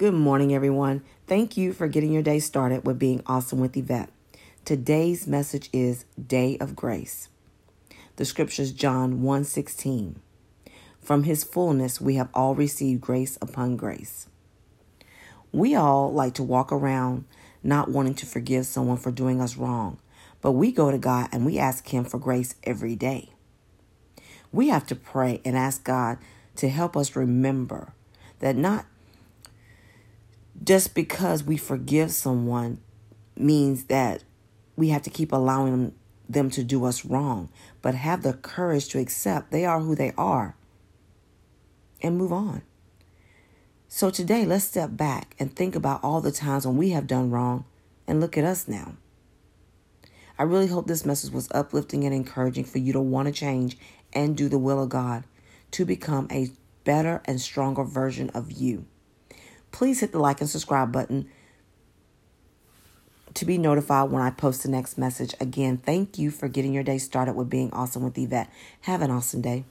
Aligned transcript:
Good 0.00 0.14
morning, 0.14 0.54
everyone. 0.54 1.02
Thank 1.26 1.58
you 1.58 1.74
for 1.74 1.86
getting 1.86 2.10
your 2.10 2.22
day 2.22 2.38
started 2.38 2.86
with 2.86 2.98
being 2.98 3.22
awesome 3.26 3.60
with 3.60 3.76
Yvette. 3.76 4.08
Today's 4.64 5.26
message 5.26 5.68
is 5.74 6.06
Day 6.16 6.56
of 6.56 6.74
Grace. 6.74 7.28
The 8.16 8.24
scriptures 8.24 8.72
John 8.72 9.20
1:16. 9.20 10.14
From 11.02 11.24
his 11.24 11.44
fullness 11.44 12.00
we 12.00 12.14
have 12.14 12.30
all 12.32 12.54
received 12.54 13.02
grace 13.02 13.36
upon 13.42 13.76
grace. 13.76 14.26
We 15.52 15.74
all 15.74 16.10
like 16.10 16.32
to 16.36 16.42
walk 16.42 16.72
around 16.72 17.26
not 17.62 17.90
wanting 17.90 18.14
to 18.14 18.26
forgive 18.26 18.64
someone 18.64 18.96
for 18.96 19.10
doing 19.10 19.38
us 19.38 19.58
wrong, 19.58 19.98
but 20.40 20.52
we 20.52 20.72
go 20.72 20.90
to 20.90 20.96
God 20.96 21.28
and 21.30 21.44
we 21.44 21.58
ask 21.58 21.86
him 21.88 22.04
for 22.04 22.16
grace 22.16 22.54
every 22.64 22.96
day. 22.96 23.34
We 24.50 24.68
have 24.70 24.86
to 24.86 24.96
pray 24.96 25.42
and 25.44 25.58
ask 25.58 25.84
God 25.84 26.16
to 26.56 26.70
help 26.70 26.96
us 26.96 27.14
remember 27.14 27.92
that 28.38 28.56
not 28.56 28.86
just 30.62 30.94
because 30.94 31.42
we 31.42 31.56
forgive 31.56 32.10
someone 32.12 32.80
means 33.36 33.84
that 33.84 34.24
we 34.76 34.90
have 34.90 35.02
to 35.02 35.10
keep 35.10 35.32
allowing 35.32 35.94
them 36.28 36.50
to 36.50 36.62
do 36.62 36.84
us 36.84 37.04
wrong, 37.04 37.48
but 37.82 37.94
have 37.94 38.22
the 38.22 38.34
courage 38.34 38.88
to 38.88 38.98
accept 38.98 39.50
they 39.50 39.64
are 39.64 39.80
who 39.80 39.94
they 39.94 40.12
are 40.16 40.54
and 42.02 42.16
move 42.16 42.32
on. 42.32 42.62
So 43.88 44.10
today, 44.10 44.44
let's 44.44 44.64
step 44.64 44.96
back 44.96 45.34
and 45.38 45.54
think 45.54 45.74
about 45.74 46.04
all 46.04 46.20
the 46.20 46.30
times 46.30 46.66
when 46.66 46.76
we 46.76 46.90
have 46.90 47.06
done 47.06 47.30
wrong 47.30 47.64
and 48.06 48.20
look 48.20 48.38
at 48.38 48.44
us 48.44 48.68
now. 48.68 48.94
I 50.38 50.44
really 50.44 50.68
hope 50.68 50.86
this 50.86 51.04
message 51.04 51.32
was 51.32 51.48
uplifting 51.50 52.04
and 52.04 52.14
encouraging 52.14 52.64
for 52.64 52.78
you 52.78 52.92
to 52.92 53.00
want 53.00 53.26
to 53.26 53.32
change 53.32 53.76
and 54.12 54.36
do 54.36 54.48
the 54.48 54.58
will 54.58 54.82
of 54.82 54.88
God 54.88 55.24
to 55.72 55.84
become 55.84 56.28
a 56.30 56.50
better 56.84 57.20
and 57.24 57.40
stronger 57.40 57.84
version 57.84 58.30
of 58.30 58.52
you 58.52 58.86
please 59.80 60.00
hit 60.00 60.12
the 60.12 60.18
like 60.18 60.42
and 60.42 60.50
subscribe 60.50 60.92
button 60.92 61.26
to 63.32 63.46
be 63.46 63.56
notified 63.56 64.10
when 64.10 64.20
I 64.20 64.28
post 64.28 64.62
the 64.62 64.68
next 64.68 64.98
message. 64.98 65.34
Again, 65.40 65.78
thank 65.78 66.18
you 66.18 66.30
for 66.30 66.48
getting 66.48 66.74
your 66.74 66.82
day 66.82 66.98
started 66.98 67.32
with 67.32 67.48
being 67.48 67.72
awesome 67.72 68.02
with 68.02 68.18
Yvette. 68.18 68.52
Have 68.82 69.00
an 69.00 69.10
awesome 69.10 69.40
day. 69.40 69.64